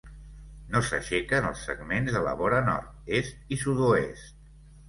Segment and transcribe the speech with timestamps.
[0.75, 4.45] No s'aixequen els segments de la vora nord, est i sud-oest.